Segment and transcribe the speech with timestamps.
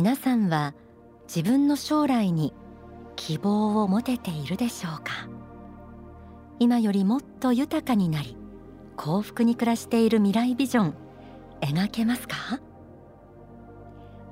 [0.00, 0.72] 皆さんは
[1.28, 2.54] 自分の将来に
[3.16, 5.28] 希望を持てているでしょうか？
[6.58, 8.34] 今よりもっと豊かになり
[8.96, 10.94] 幸福に暮らしている未来ビジョン
[11.60, 12.62] 描けますか？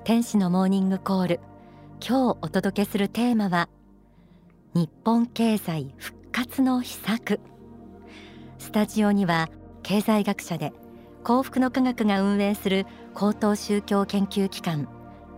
[0.05, 1.41] 天使のモーニングコール
[2.01, 3.69] 今日お届けするテーマは
[4.73, 7.41] 日本経済復活の秘策。
[8.59, 9.51] スタジオには
[9.83, 10.73] 経済学者で
[11.25, 14.89] 幸福の科学が運営する高等宗教研究機関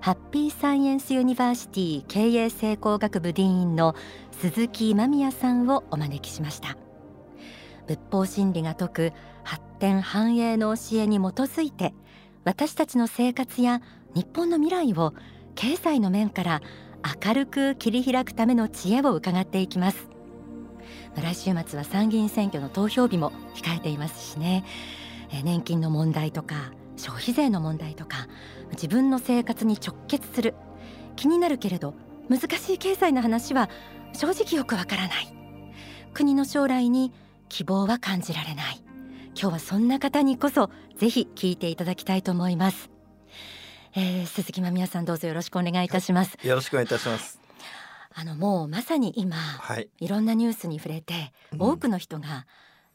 [0.01, 3.95] ハッピーサイエンスユニバーシティ経営成功学部ディーンの
[4.33, 6.79] 鈴木今宮さんをお招きしました。
[7.87, 9.13] 仏法真理が説く
[9.45, 11.93] 発展繁栄の教えに基づいて
[12.45, 13.83] 私たちの生活や
[14.15, 15.13] 日本の未来を
[15.55, 16.63] 経済の面から
[17.23, 20.09] 明るく切り開くための知恵を伺っていきます。
[21.15, 24.65] 来週末は参議院選挙の投票日も控えていますしね。
[25.45, 28.29] 年金の問題とか消費税の問題とか
[28.73, 30.55] 自分の生活に直結する。
[31.17, 31.95] 気になるけれど
[32.29, 33.69] 難しい経済の話は
[34.13, 35.35] 正直よくわからない。
[36.15, 37.13] 国の将来に
[37.49, 38.83] 希望は感じられない。
[39.41, 42.91] 今日はそんな方にこそぜひ聞いていただきたいと思います、
[43.95, 46.37] えー、鈴木まみやさんどうぞよろしくお願いいたします。
[46.43, 47.41] よろしくお願いいたします。
[48.13, 52.47] あのもうまさに今、はい、いろんなニュースに触れて、多くの人が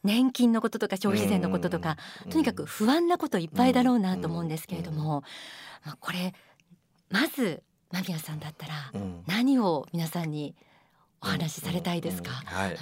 [0.04, 1.96] 年金のこととか消費税のこととか、
[2.30, 5.24] とにかく不安なこといっぱいだろうなと思うんですけれども、
[5.84, 6.34] まあ、これ
[7.10, 8.92] まず間宮さんだったら
[9.26, 10.54] 何を皆さんに
[11.22, 12.76] お話しされたいですか、はい、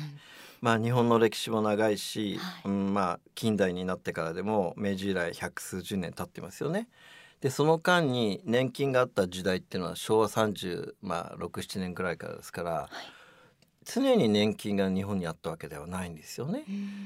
[0.61, 6.89] まあ、日本の歴史も長いし、はい、うん、まあ近代になってからでも明治以来百数十年経ってますよね。
[7.41, 12.91] でその間に年金があった時代っていうのは昭和36、まあ、67年くらいからですから、はい、
[13.85, 16.65] 常に年金が日本にあったわけではないんですよね。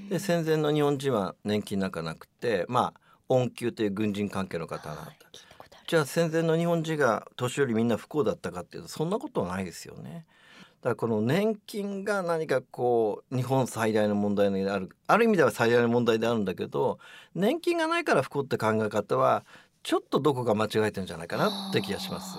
[0.09, 5.29] で戦前の日本人は年金なんかなくてまあ恩給という軍人関係の方があった。
[5.87, 10.27] じゃあ戦前の日本人が年寄りみんな不幸だったかっていうとそんなことはないですよね。
[10.83, 16.99] だからこの年金が何かこう日本最大の問題にあるある意味では最大の問題であるんだけど
[17.35, 19.45] 年金がないから不幸って考え方は
[19.83, 22.37] ちょっとどこか間違えてるんじゃないかなって気がします。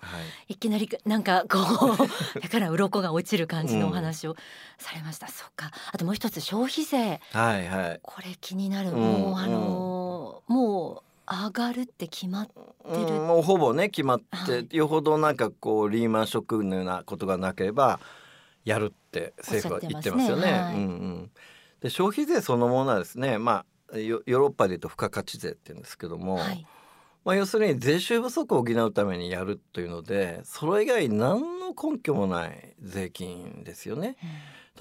[0.00, 0.16] は
[0.48, 1.96] い、いきなりなんかこう
[2.40, 4.36] だから鱗が落ちる感じのお話を
[4.78, 5.70] されました、うん、そっか。
[5.92, 7.20] あともう一つ消費税。
[7.32, 8.00] はいはい。
[8.02, 12.54] これ気になる、うん、もうあのー、もう上がるって決まって
[12.94, 18.00] る、うん、もうほぼね決まって、はい、よほどなんかこうリーマンショックのようなことがなければ
[18.64, 20.52] やるって政府は言ってますよね。
[20.52, 21.30] ねはい、うんうん、
[21.80, 26.66] で消費税そのものはですねまあヨーロッパでいうと付加価値税って言うんですけども、はい
[27.28, 34.16] まあ、要するに税収不足を補うためにやるというのでそれ以外何の根拠もない税金ですよね。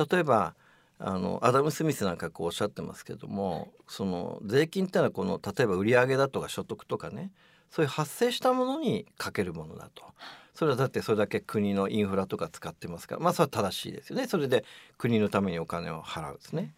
[0.09, 0.56] 例えば
[0.97, 7.34] あのアダム・スミスなんかこうおっしゃってますけどもその税金ってのはこの例えば売上だとか所得とかね
[7.69, 10.06] そういう発生したものにかけるものだと。
[10.53, 14.63] それはだってそれだけ国のインフラとか使ってますからまあそれは正しいですよねそれで
[14.97, 16.74] 国のためにお金を払うんですね。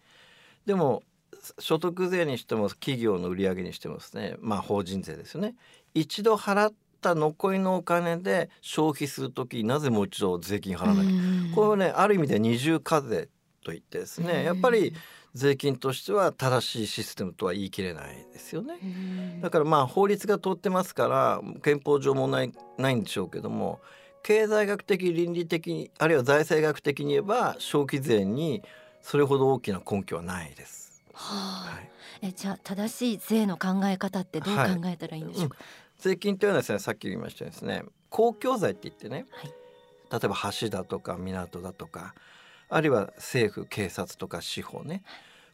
[0.66, 1.04] でも
[1.58, 5.54] 所得税にしても企業の売り上げにしてもですねまあ法人税ですよね。
[5.94, 11.54] 一度払った残りのお金で消費する時なぜもう一度税金払わなきゃ？
[11.54, 13.28] これはねある意味で二重課税
[13.64, 14.94] といってですねやっぱり
[15.34, 18.78] 税金としては正しいシステムとは言い切れないですよね。
[19.40, 23.80] だからまあ法律が通ってますから憲法上もないないんでしょうけども
[24.22, 28.62] 経済学的倫理的あるいは財政学的に言えば消費税に
[29.00, 30.79] それほど大きな根拠はないです。
[31.20, 31.90] はあ、はい、
[32.22, 35.66] えじゃあ正しい税の考え方ってどう考えたらいいんでしょうか、はい
[35.98, 39.52] うん、税金というのはですねさっき言いましたですね公共財って言ってね、はい、
[40.10, 42.14] 例えば橋だとか港だとか
[42.68, 45.02] あるいは政府警察とか司法ね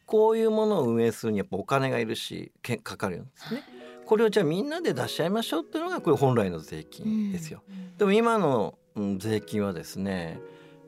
[0.07, 3.63] こういうものを運営するにやっぱお金がいるしけかかるんですね。
[4.07, 7.65] これをじゃあみんなで出し合いましょうっていうのがこれ本来の税金ですよ。
[7.69, 10.39] うん、でも今の、うん、税金はですね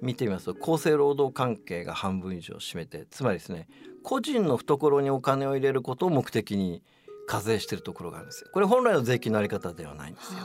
[0.00, 3.66] 見てみますと厚生労働関係が半分以上占めてつまりですね
[4.02, 6.82] 個人の懐にお金を入れることを目的に
[7.26, 8.50] 課税しているところがあるんですよ。
[8.52, 10.40] これ本来の税金のあり方ではないんですよ。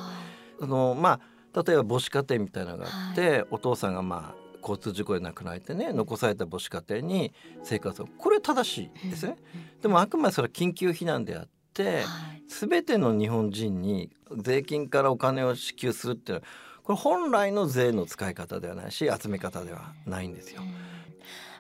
[0.62, 1.20] あのま
[1.54, 7.34] あ例えば母子家庭みたいなのがあって、はい、お父さんがまあ交通事故で亡くなってね残された母子家庭に
[7.64, 9.38] 生活をこれは正しいですね。
[9.82, 12.06] でもあくまでそれは緊急避難であって、はい、
[12.48, 16.48] 全ての日本人に税金からお金を支給するっていうのは
[16.84, 20.62] これ本来の税の使い方ではないし集め方ではないんですよ。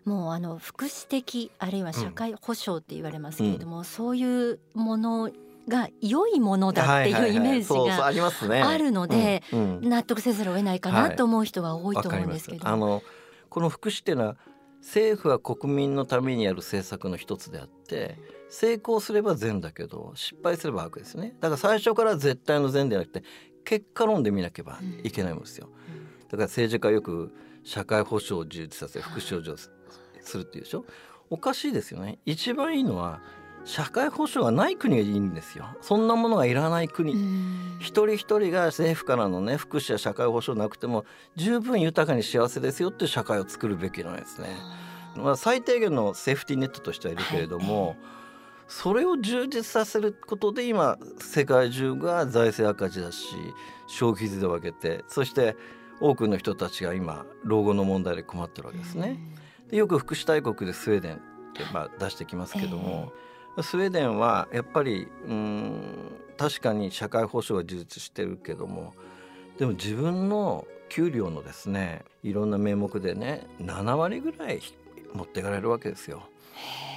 [0.05, 5.31] もうあの福祉的あるいは社会保障って言われますけれども、うん、そういうもの
[5.67, 13.01] が良いものだっていうイメージがあるので納得せざるを得ないかなと思う人は多いと思うんですけど、はい、あの
[13.49, 14.35] この福祉っていうのは
[14.81, 18.17] 政府は国民のためにやる政策の一つであって
[18.49, 21.33] 成功すれば善だけど失敗すれば悪ですね。
[21.39, 23.23] だから最初から絶対の善ではなくて
[23.63, 25.69] 結果論で見なければいけないんですよ。
[26.25, 27.33] だから政治家よく
[27.63, 29.71] 社会保障を充実させ福祉を充実
[30.29, 30.85] するっていうでしょ？
[31.29, 32.19] おかしいですよね。
[32.25, 33.21] 一番いいのは
[33.65, 35.65] 社会保障がない国がいいんですよ。
[35.81, 37.13] そんなものがいらない国。
[37.79, 41.05] 一人一人が政府からのね福祉や社会保障なくても
[41.35, 44.49] 十分豊かに幸せですよっていう社会を作るべきなんですね。
[45.15, 47.97] まあ、最低限のセーフティーネットとしてはいるけれども、はい、
[48.67, 53.35] それを充実させることで今世界中が財政赤字だし
[53.85, 55.55] 消費税を上げてそして
[56.01, 59.19] 多くの人たちが今老後の問題で困ってるわけですね。
[59.73, 63.11] でよく福祉大国でスウェーデンってまあ出してきますけども、
[63.57, 68.93] えー、スウェーデンはやっぱりうん確かに社会保障が充実してるけども
[69.57, 74.61] でも自分の給料のですねいろんな名目でね7割ぐらい
[75.11, 76.21] 持っていかれるわけですよ。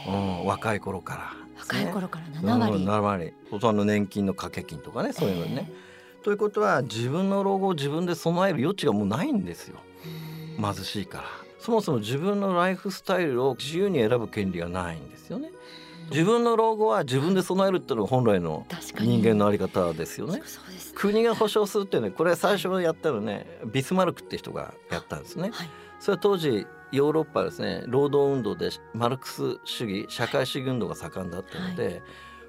[0.07, 3.33] うん、若い頃から、ね、若い頃から7割、うん、7割。
[3.59, 5.73] その年金の掛け金とかねそういうのね。
[6.23, 9.79] ということは自分の老後を自分で備える余地がもうないんですよ。
[10.61, 15.51] 貧しいからそもそも自分のライフスタイルを自由に選ぶ権利がないんですよね。
[16.13, 18.65] 自分の老後は自分で備えるっていうのが本来の
[19.01, 20.43] 人間のあり方ですよね。
[20.95, 25.51] 国が保障するっていうねこれ最初やったのねビスマルクって人がやったんですね。
[25.53, 25.69] はい、
[25.99, 32.03] それは当時ヨーロッパですね労働運動でマルクス主義社会主義運動が盛んだったので、はい、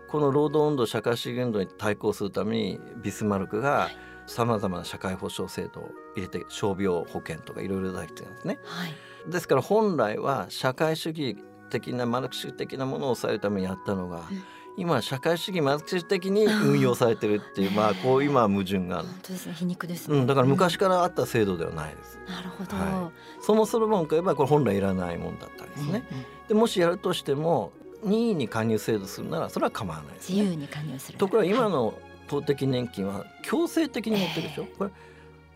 [0.10, 3.90] この労働運動社会主義運動に対抗するためにビスマルクが
[4.28, 8.60] さまざまな社会保障制度を入れて傷病保険とかいろいろ出してるんですね。
[8.66, 8.96] はい、
[9.30, 11.38] ですから本来は社会主義
[11.70, 14.44] 的なマルクス的なものを抑えるためにやったのが、うん、
[14.78, 19.08] 今社会主義マルクス的に運用されてるっていうまあこう今矛盾がある。
[19.08, 22.20] 本当ですね皮肉です、ね、うん、だから昔からあった制度ではないです。
[22.28, 26.04] なるほど、はい、そもそも論から言えばこれ本来いらないもんだったんですね。
[26.12, 27.72] うんうん、でもしやるとしても
[28.04, 31.18] 任意に加入制度するならそれは構わないです、ね、自由に加入する。
[31.18, 31.94] ところが今の
[32.30, 34.92] 公的年金は強制的に持ってるでしょ、えー、これ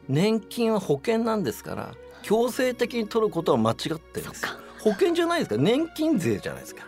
[0.08, 4.46] 年金は保険なんですから強制的に取ることは間違ってるんです
[4.80, 5.58] 保険じゃないですか。
[5.58, 6.86] 年金税じゃないですか。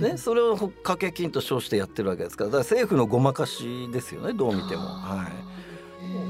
[0.00, 2.50] ね、それを掛け金と称してやってるわけですから。
[2.50, 4.32] だから政府のごまかしですよね。
[4.32, 4.82] どう見ても。
[4.82, 5.48] はい。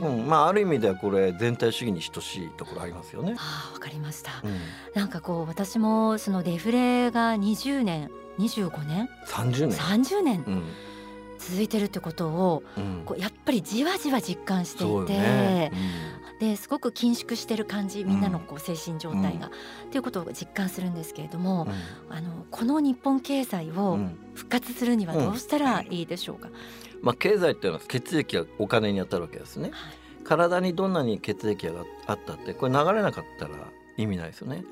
[0.02, 3.37] うん、まあある意味ではこれ全体主義に等しいところありますよね。
[3.38, 4.58] あわかりました、うん、
[4.94, 9.79] なんかこう私もそのデフレが20年25年？30年。
[9.79, 10.62] 30年、うん、
[11.38, 15.73] 続いてるってことを、うん、こうやっぱりじわじわ実感していて、
[16.40, 19.50] ですごく緊縮してる感じみんなのこう精神状態が、っ
[19.90, 21.67] ていうことを実感するんですけれども、
[22.08, 23.99] あのこの日本経済を
[24.35, 26.49] 復活するにはどうしたらいいでしょうか、
[27.02, 29.70] まあ、経済っていうのは血液がお金に当たるわけですね。
[29.73, 33.55] はい、体にどんなに血液があったってこれ流れなかったら
[33.96, 34.56] 意味ないですよね。
[34.56, 34.64] はい。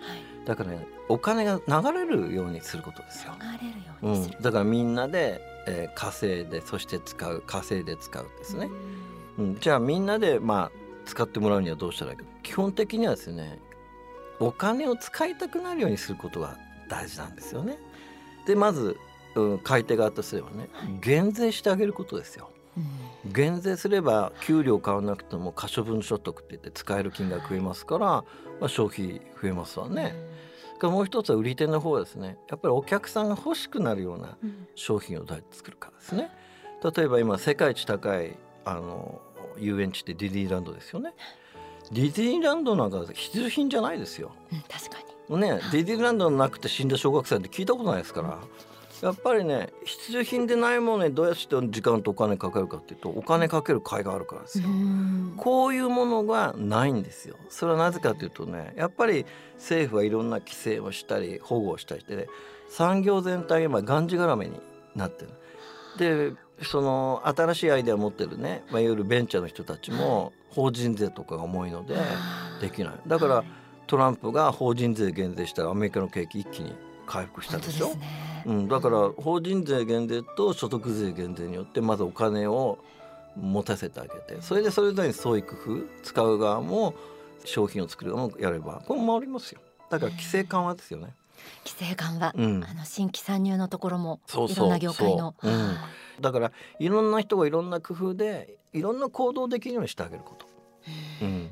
[0.47, 3.33] だから、ね、お金が流れるようにすることですよ。
[3.41, 8.71] 流れるようにする、うん、だからみんなで、えー、稼いでそして使う稼いで使うですね。
[9.39, 13.59] うん、じゃあみんなでまあ使ってもらうにはどうしたらいいか基本的にはですね
[14.39, 16.59] お金を使いたくなるようにすることが
[16.89, 17.79] 大事なんですよね。
[18.47, 18.97] でまず、
[19.35, 22.51] うん、買い手側とすればね、はい、減税してあげることですよ。
[23.25, 28.25] 減税すれば給料買わなくても可処分所得って言って使える金額増えますから、ま
[28.63, 30.15] あ、消費増えますわね。
[30.83, 34.37] もう一つは売り手の方はですねやっぱりお客さんが欲しくなるような
[34.75, 36.31] 商品をどうやって作るかですね。
[36.95, 38.37] 例えば今世界一高い
[38.67, 39.23] あの
[39.59, 41.15] 遊園地ってディズニーランドですよね。
[41.93, 44.33] ディズニーランドなんか必需品じゃないですよ。
[44.53, 44.97] うん、確か
[45.29, 45.41] に。
[45.41, 48.39] ね、ディズニーランドなくて死んだ小学生って聞いたことないですから。
[49.03, 54.69] やっぱりね必需品でないものにどうやって時間とお金かけるかっていうとお金かける甲斐があるからですよ。
[55.37, 57.37] こういうものがないんですよ。
[57.51, 62.27] それはなぜかというとねやっぱり政府はいろんな規制をしたり保護をしたりしてね
[62.69, 64.59] 産業全体が今がんじがらめに
[64.95, 65.31] なってる。
[65.99, 71.97] でその新しいアイデアを持ってるね、まあ、いわゆるベンチャーの人たちも法人税とかが重いので
[72.61, 72.95] できない。
[73.07, 73.45] だから
[73.87, 76.75] トランプが法人税減税したらアメリカの景気一気に
[77.07, 77.93] 回復したでしょ？
[78.47, 82.79] うん、だから法人税減税と所得税減税によってまずお金を
[83.37, 86.95] 持たせてあげてそれでそれぞれに創意工夫使う側も
[87.45, 89.61] 商品を作る側もやればこれも回りますよ
[89.91, 91.15] だから規制緩和ですよね。
[91.65, 95.49] 規制緩和、うん、あの新規参入のところもいろんな業界の、う。
[95.51, 95.77] ん、
[96.21, 100.47] だからいろんな人がいろんな工夫でいろんな行動できるようにしてあげること。
[101.23, 101.51] うん。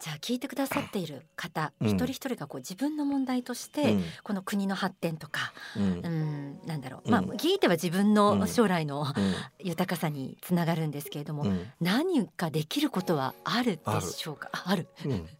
[0.00, 9.04] じゃあ聞いてくださっている方、うん、一人一人がこう自分の問題として、うん、この国の発展とか、うん、うんなんだろう、まあ聞いては自分の将来の、
[9.58, 11.46] 豊かさにつながるんですけれども、
[11.80, 14.50] 何かできることはあるでしょうか？
[14.52, 14.86] ある。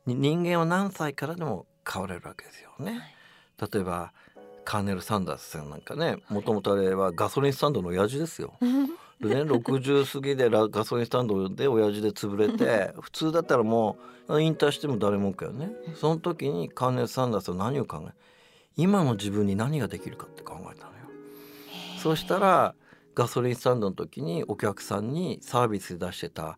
[0.06, 2.92] 人間は何歳からでも変われるわけですよね。
[3.58, 4.12] はい、例えば
[4.64, 8.54] カーネル・サンダースさんなんかねもともとあれはガソリンスタンドの親父ですよ。
[9.20, 18.12] でね60過ぎでガソリンスタンドで親父で潰れて普通だったらもう引退しても誰もかよねその時にカーネル・サンダースは何を考え
[18.76, 20.98] 今の自分に何ができるかって考えたのよ。
[22.00, 22.76] そしたら
[23.16, 26.56] ガソリンスタンドの時にお客さんにサービスで出してた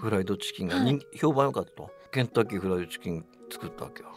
[0.00, 4.08] フライドチキンが人、評判良かったとケンタッキーフライドチキン作ったわけよ。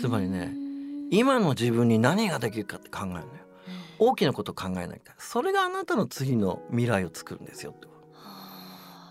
[0.00, 0.52] つまりね
[1.10, 3.24] 今の自分に何ができるかって考えるのよ。
[3.98, 7.90] 大きなこと考えないからそれがあなたの次の未来を作るんですよって。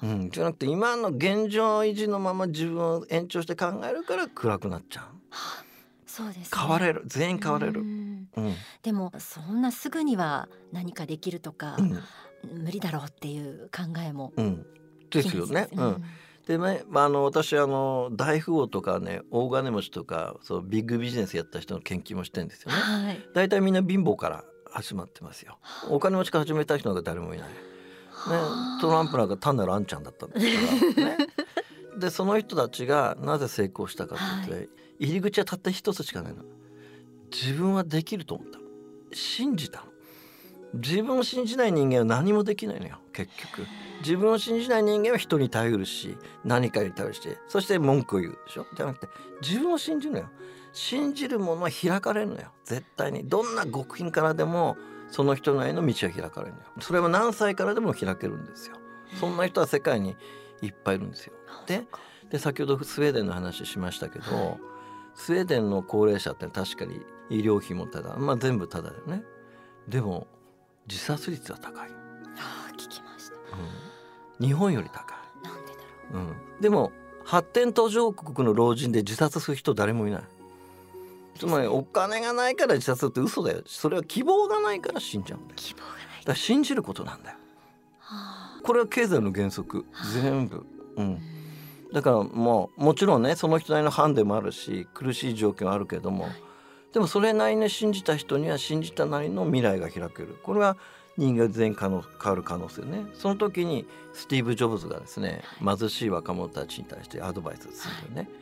[0.02, 5.06] うん、じゃなくて今の現状維持のまま自分を延長して考えるから暗くなっちゃう。
[6.08, 7.04] そうです、ね、変われる。
[7.06, 8.28] 全員変われる、うん、
[8.82, 14.66] でもそんなすぐには何かできるとか、うん、無理だろうっていう考えも、うん、
[15.12, 15.68] ですよね。
[15.74, 16.04] うん
[16.50, 22.78] でね、まあ、あの私あの大富豪とかね大金持ちとかそうビッグビジネスやった人の研究もしてんですよね。
[22.80, 25.60] はい、大体みんな貧乏から始まってますよ。
[25.92, 27.48] お金持ちから始めた人なんか誰もいない。
[27.50, 27.54] ね、
[28.82, 31.28] トランプなんか単なるあんちゃんだったんですから、ね、
[32.00, 36.44] でその人たちがなぜ成功したかって、はい、入り口はたった一つしかないの。
[37.32, 38.58] 自分はできると思った。
[39.14, 39.86] 信じた
[40.74, 43.68] 自分を信じない人間は何もできないのよ結局。
[44.02, 47.38] 自分を信じない人間は人に頼るし何かに頼るして。
[47.48, 48.66] そして文句を言うでしょ？
[48.76, 49.08] じゃなくて
[49.42, 50.30] 自分を信じるのよ。
[50.72, 52.52] 信じるものは開かれるのよ。
[52.64, 53.28] 絶対に。
[53.28, 54.78] どんな極貧からでも
[55.10, 56.66] その人なりの道は開かれるのよ。
[56.80, 58.76] それは何歳からでも開けるんですよ。
[59.20, 60.16] そんな人は世界に
[60.62, 61.34] いっぱいいるんですよ。
[61.66, 61.86] で
[62.30, 64.58] で先ほどスウェーデンの話しましたけど、はい、
[65.16, 67.02] スウェーデンの高齢者って確かに
[67.32, 69.24] 医療費もただまあ全部ただだよね。
[69.88, 70.28] でも
[70.88, 71.90] 自殺率は高い。
[72.38, 73.42] ああ聞きました、うん、
[74.40, 75.46] 日本より高い。
[75.46, 75.78] なんでだ
[76.14, 76.92] ろう、うん、でも
[77.24, 80.22] 発展途上国の老人で自殺する人誰もいない。
[81.38, 83.62] つまりお金がないから自殺って嘘だよ。
[83.66, 85.54] それは希望がないから死んじゃうんだよ。
[85.56, 85.98] 希望がない。
[86.20, 87.38] だから信じることなんだよ、
[88.00, 89.86] はあ、これは経済の原則。
[90.14, 90.66] 全部、
[90.98, 91.22] うん、
[91.94, 96.34] だからもうもちろんねその人なりのハンデもあるし苦しい状況あるけども、はい、
[96.94, 100.38] でもそれなりに信じた人には信じたなりの未来が開ける。
[100.44, 100.76] これは
[101.20, 103.06] 人間全員可能変わる可能性ね。
[103.14, 108.34] その時にスティーブ・ジョブズがですね貧しい若者たちに対してアドバイスするんだよね。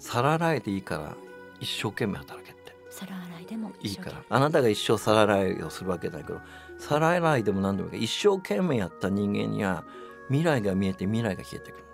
[0.00, 1.16] 皿洗えていいから
[1.60, 2.74] 一生懸命働けって。
[2.90, 4.24] 皿洗いでもいいから。
[4.28, 6.40] あなたが一生皿洗いをするわけだけど
[6.78, 9.84] 皿洗いでも何でもいいか一生懸命やった人間には
[10.26, 11.84] 未来が見えて未来が消えてくる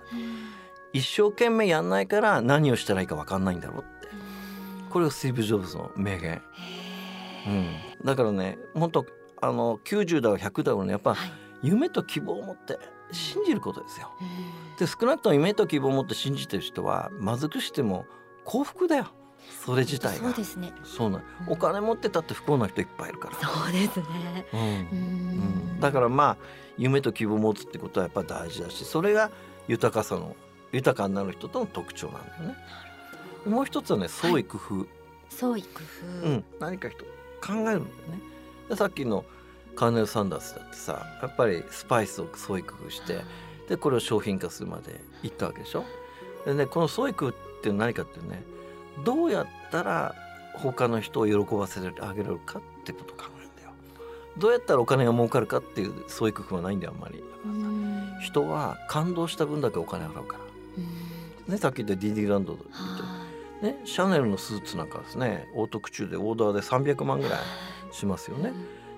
[0.95, 4.09] 一生懸命やんないから何をしたらいいか分かんないんだろうって。
[4.89, 6.43] これがスティーブ・ジョブズの名言、
[7.47, 9.07] うん、だからね本当
[9.41, 11.17] あの90だろ100だろうねやっぱ、
[11.63, 12.79] 夢と希望を持って
[13.13, 14.11] 信じることですよ。
[14.79, 18.07] で少なくとも夢と希望を持って信じてる人は貧しくしても
[18.45, 19.09] 幸福だよ。
[19.65, 20.29] それ自体が。
[20.29, 20.73] そうですね。
[20.85, 23.37] そうな、お金持ってたって不幸な人いっぱいいるから。
[23.37, 24.61] そうですね、うん。
[24.61, 24.65] う
[25.77, 25.81] ん。
[25.81, 26.37] だからまあ
[26.77, 29.31] 夢と希望を持つってことはやっぱ大事だしそれが
[29.67, 30.37] 豊かさの
[30.73, 32.57] 豊かになる人との特徴なんだよね。
[33.47, 34.87] もう一つはね創意工夫、はい、
[35.31, 35.81] 創意工
[36.23, 37.09] 夫、うん、何か人考
[37.49, 37.85] えるんだよね
[38.69, 39.25] でさっきの
[39.75, 43.21] カーネル・サンダースだってさやっぱりスパイスを創意工夫して
[43.69, 45.85] でこれを商品化するまでいったわけでしょ？
[46.45, 48.43] でねこの創意工夫って何かっていうね
[49.05, 50.15] どうやったら
[50.55, 53.71] 他の人を喜ばせてあげられるかってことを考えるんだよ。
[54.37, 57.23] どうやったらお金が儲かるかっていうそういう工夫はないんだよあんまり。
[58.21, 61.53] 人は感動した分だけお金払うから。
[61.53, 62.61] ねさっき言ったディディランドで
[63.63, 66.61] ね、シャネルのスーツなんかですねオートクチューでオーダーで
[66.95, 67.39] 300万ぐらい
[67.93, 68.53] しますよね。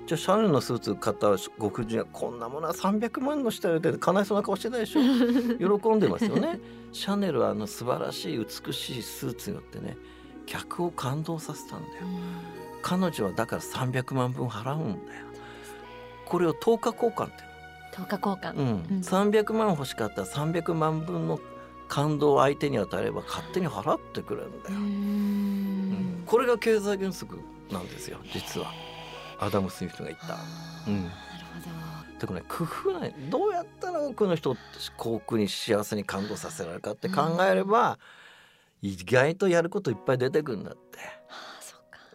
[0.07, 1.29] じゃあシャネルのスーツ買った
[1.59, 5.01] ご婦人はこんなものは300万の下で悲しそうな顔してないでしょ
[5.79, 6.61] 喜んでますよね。
[6.93, 9.97] シャネルはあの素晴らしい美しいスーツによってね
[10.47, 11.93] 客を感動させたんだよ、
[12.83, 15.27] 彼女はだから300万分払うんだよ。
[16.25, 17.51] これを10日交換って
[17.93, 18.97] 10日交換、うん。
[18.97, 21.39] うん、300万欲しかったら300万分の
[21.89, 25.70] 感動を相手に与えれば勝手に払ってくれるんだよ、うん、
[26.31, 27.41] これが経済原則
[27.73, 28.73] なんですよ実は。
[29.41, 30.37] アダム・スミスが言った。
[30.87, 31.11] うん。
[32.21, 34.57] だからね工夫ないどうやったら多くの人を
[34.97, 37.99] 幸福に幸せに感動させられるかって考えれば、
[38.81, 40.81] うん、意外とやることいっぱい出てくるんだって。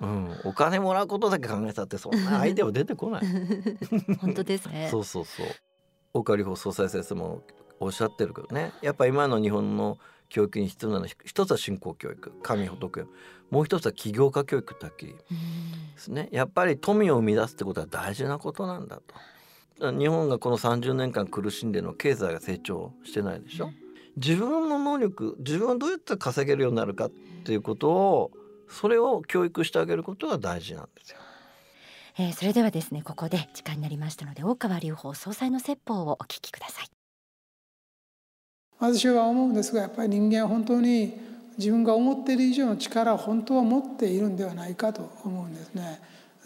[0.01, 3.23] うん、お金もらうことだけ考えたってそんなアイデアは出てこない。
[4.19, 4.87] 本当ですね。
[4.91, 5.47] そうそうそう。
[6.13, 7.43] 岡里法総裁先生も
[7.79, 8.71] おっしゃってるけどね。
[8.81, 9.97] やっぱ今の日本の
[10.29, 13.05] 教育に必要なのは一つは信仰教育神仏
[13.51, 15.19] もう一つは起業家教育ってはっきりで
[15.97, 16.29] すね。
[16.31, 19.01] やっぱり富を生み出すってことは大事なことなんだ
[19.79, 19.91] と。
[19.91, 23.71] 日本がこの30年間苦しんでの経済が成長してないでしょ、
[24.15, 28.31] 自分の能力自分はどうやって稼げるようになるかっていうことを
[28.69, 31.19] それを教育してあげることが大事なんですよ。
[32.17, 36.94] えー、それではですねここで時間になりましたので大川隆法総裁の説法をお聞きください
[38.79, 41.13] 私は思うんですがやっぱり人間は本当に
[41.57, 46.01] 自分が思っている以上の力を本当は持っているんではないかと思うんですね。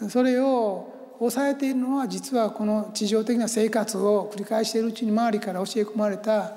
[0.08, 6.52] それを抑えているのは実はこの地上的な生活を繰り返しているうちに周りから教え込まれた、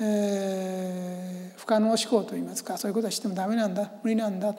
[0.00, 4.54] えー、不可能思考といいますかそういうことはしてもダメなんだ無理なんだ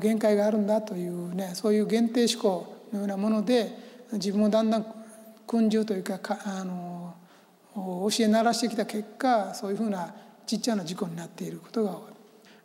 [0.00, 3.72] 限界があるんだというねそういう限定思考のようなもので
[4.12, 4.86] 自分をだんだん
[5.46, 7.14] 訓従というかあの
[8.10, 10.14] 教え鳴らしてきた結果そういうふうな
[10.46, 12.20] ちっちゃな事故になっていることが多い。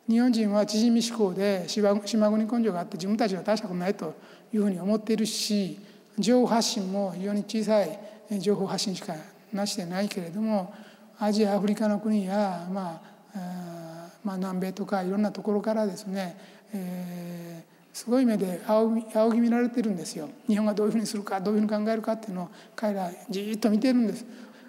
[0.08, 4.14] 日本人は縮み思考で島国根性があって自分たちは大したことないと
[4.52, 5.78] いうふうに思っているし
[6.18, 7.98] 情報発信も非常に小さい
[8.38, 9.14] 情報発信しか
[9.52, 10.72] なしてないけれども
[11.18, 13.02] アジアアフリカの国や、ま
[13.34, 16.38] あ、まあ南米とかいろんなところからですね、
[16.72, 19.02] えー、すごい目で仰
[19.34, 24.24] ぎ見られてるんですよ日本がどういうふうにするかどういうふうに考えるかっていうのを彼らじっと見てるんです。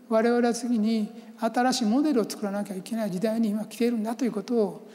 [0.09, 1.09] 我々は次に
[1.39, 4.89] 新しいモデルを作らなきゃいけない時代に今来ているんだということを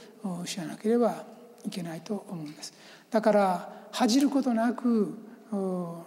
[0.45, 1.25] 知らなければ
[1.65, 2.73] いけないと思うんです。
[3.11, 5.17] だから恥じることなく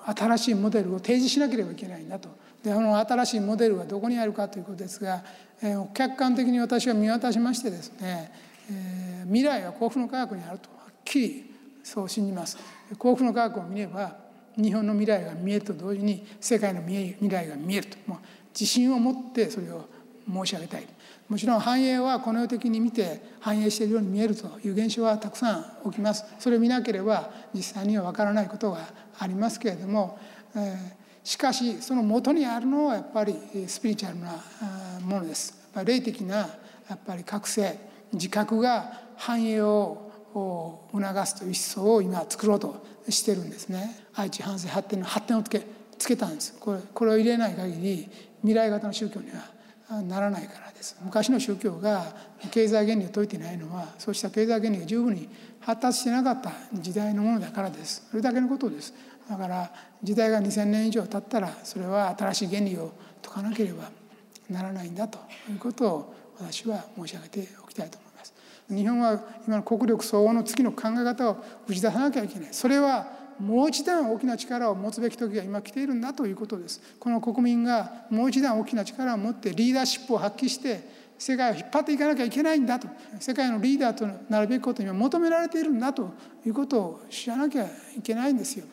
[0.05, 2.29] 新しいモデルを提示しなければいけないんだと。
[2.63, 5.23] であの新しいモデルはどこにあるかということですが、
[5.61, 8.31] えー、客観的に私は見渡しましてですね、
[8.71, 12.57] えー、未来は幸福の科学にあるとはっきりそう信じます。
[12.97, 14.17] 幸福の科学を見れば
[14.57, 18.19] 日本の未来が見えると同時に世界の未来が見えると、まあ、
[18.57, 19.85] 自信を持ってそれを
[20.31, 20.87] 申し上げたい。
[21.27, 26.23] もちろん繁栄はこの世的に見て繁栄しているように見えるという現象はたくさん起きます。
[26.39, 30.19] それを見なければ実際にはわからないことがありますけれども、
[30.55, 33.35] えー、しかしその元にあるのはやっぱり
[33.67, 34.39] スピリチュアルな
[35.01, 35.55] ものです。
[35.83, 37.77] 霊的なやっぱり覚醒
[38.13, 40.11] 自覚が繁栄を
[40.91, 44.05] 促すという思想を今作ろうとしてるんですね。
[44.13, 45.63] 愛知反省発展の発展をつけ
[45.97, 46.55] つけたんです。
[46.59, 48.09] これこれを入れない限り
[48.41, 50.97] 未来型の宗教にはならないからです。
[51.01, 52.13] 昔の宗教が
[52.51, 55.29] 経済原理を説いてないのはそうした経済原理が十分に
[55.59, 58.07] 発達してなかった時代のものだからです。
[58.09, 58.93] それだけのことです。
[59.29, 59.71] だから
[60.03, 62.91] 時代が2,000年以上経ったらそれは新しい原理を
[63.23, 63.89] 解かなければ
[64.49, 65.17] ならないんだと
[65.49, 68.33] いうことを私は申し上げておきたいと思います。
[68.69, 72.49] 日本は今の国力相応の月の考え方を打ち出さなきゃいけない。
[72.51, 73.07] それは
[73.39, 76.81] もう一段大きな力を持つべき時が今来ているんだということです。
[76.99, 82.87] この国民がもう一段大きな力を持ってリーダーシップを発揮して世界を引っ張っていかなきゃいけないんだと。
[83.19, 86.11] 世界のリーダーとなるべきことには求められているんだと
[86.45, 88.65] いうことを知らなきゃいけないんですよ。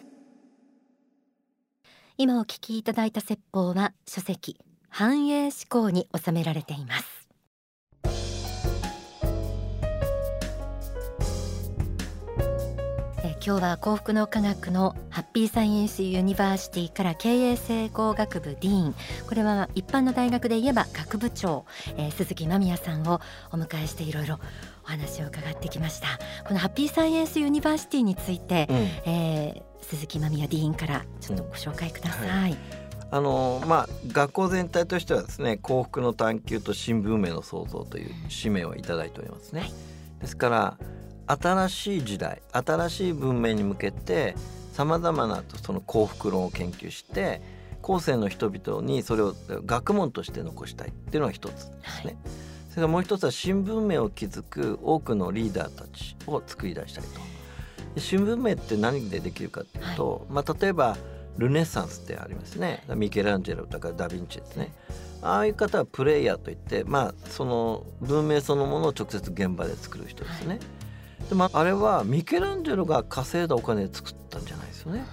[2.19, 7.22] 今お聞きいただいた説法は書籍繁栄思考に収められています。
[13.45, 18.95] 今日は幸福の科学のハッピーサイエンスユニバーシティから経営成功学部ディーン。
[19.29, 21.65] これは一般の大学で言えば学部長、
[21.97, 24.39] えー、鈴木間宮さんをお迎えしていろいろ
[24.85, 26.07] お話を伺ってきました。
[26.47, 28.77] このハッピーサイエンスユニバーシティについて、うん、
[29.13, 32.57] えー、鈴木間宮ディーンからちょっとご紹介ください、うんはい。
[33.11, 39.63] あのまあ、学校全体としてはですね幸福の探求と新聞名の創造という使命をいただいておりますね。
[39.63, 39.73] はい、
[40.21, 40.79] ですから
[41.27, 44.35] 新しい時代新しい文明に向けて
[44.73, 47.43] さまざまなその幸福論を研究して
[47.83, 49.35] 後世の人々にそれを
[49.67, 51.73] 学問として残したいっていうのが一つですね。
[51.73, 52.17] はい、
[52.71, 58.01] それからもう一つは新文明を築く多くのリーダーたちを作り出したいと。
[58.01, 60.97] 新文明って何でできるかっていうと、はい、まあ、例えば
[61.37, 64.73] ルネサンスってありますねミケランジェロとかダ・ヴィンチですね
[65.21, 70.49] ああいう方はプレイヤーといってまあその文明そのものを直接現場で作る人ですね。
[70.49, 70.82] はい
[71.29, 75.05] でもあれはミケランジェロが稼いだお金で作ったんじゃないですよね。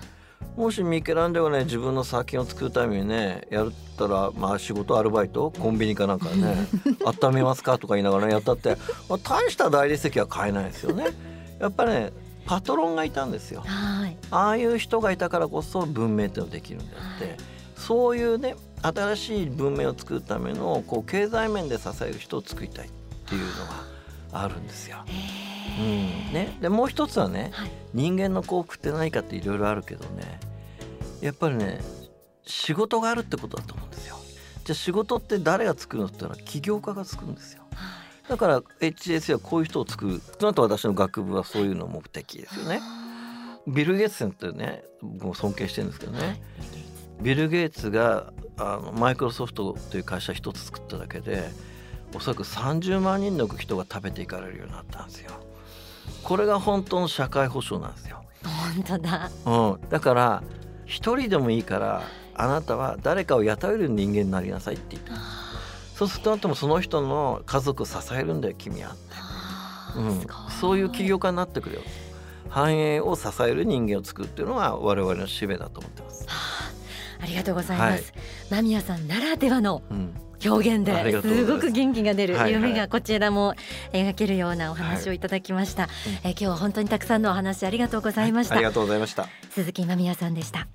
[0.55, 6.67] もしミケランジェロがね自分の作品を作るためにねやったらまあ仕事アルバイトコンビニかなんかね
[7.23, 11.07] 温めますかとか言いながら、ね、やったって、まあ、大した大理石は買えないですよね。
[11.59, 12.11] やっぱりね
[12.45, 13.63] パトロンがいたんですよ。
[14.31, 17.37] ああいう人がいたからこそ文明ってのできるんであって、
[17.77, 22.91] そういうね新しい文明を作るためのこう経済面で支える人を作りたいっ
[23.27, 23.47] ていうの
[24.31, 24.97] があるんですよ。
[25.79, 30.39] うんね、でもう一つはね、はい、人間の幸福って何かっていろいろあるけどね
[31.21, 31.79] やっぱりね
[32.45, 34.17] 仕事があるってことだと思うんですよ。
[34.65, 37.63] じゃあ仕事って誰が作るのって言ったら起業家が作るんですよ。
[38.27, 42.81] だから HSA はこういう人を作るその後私の学部はそういうの目的ですよね。
[43.67, 46.39] ビル・ゲイツさんってね僕も尊敬してるんですけどね、はい、
[47.21, 51.49] ビル・ゲイツがあのマイクロソフトという会社一つ作っただけで
[52.15, 55.31] おそらく30万人の人が食べていかれるようになったんですよ。
[56.29, 58.23] これが本当の社会保障なんですよ。
[58.43, 60.43] 本当だ、うん、だから
[60.85, 62.03] 一人でもいいから
[62.35, 65.11] あなたは誰かを雇える人間になりなさいって言って。
[65.95, 68.95] そうするとあともその人の家族を支えるんだよ君は、
[69.97, 70.25] うん、
[70.61, 71.81] そういう起業家になってくるよ。
[72.47, 76.27] 繁栄を支える人間を作るっていうのが我々の使命だと思ってます。
[77.19, 78.13] ありがとうございます。
[78.51, 79.81] 間宮さんならではの、
[80.43, 81.45] 表現です。
[81.45, 83.55] ごく元気が出る夢がこちらも
[83.93, 85.91] 描けるようなお話をいただきました、はい、
[86.23, 89.27] え今日は本当にたくさんのお話ありがとうございました、はい、ありがとうございました。
[89.51, 90.67] 鈴木間宮さんでした